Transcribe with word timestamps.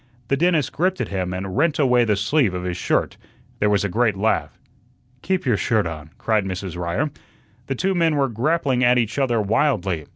The 0.29 0.35
dentist 0.35 0.73
gripped 0.73 0.99
at 0.99 1.09
him 1.09 1.31
and 1.31 1.55
rent 1.55 1.77
away 1.77 2.05
the 2.05 2.15
sleeve 2.15 2.55
of 2.55 2.63
his 2.63 2.75
shirt. 2.75 3.17
There 3.59 3.69
was 3.69 3.83
a 3.85 3.87
great 3.87 4.17
laugh. 4.17 4.57
"Keep 5.21 5.45
your 5.45 5.57
shirt 5.57 5.85
on," 5.85 6.09
cried 6.17 6.43
Mrs. 6.43 6.75
Ryer. 6.75 7.11
The 7.67 7.75
two 7.75 7.93
men 7.93 8.15
were 8.15 8.27
grappling 8.27 8.83
at 8.83 8.97
each 8.97 9.19
other 9.19 9.39
wildly. 9.39 10.07